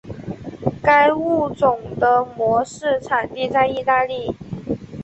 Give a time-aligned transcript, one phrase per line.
[0.81, 4.35] 该物种的模式产地在意大利。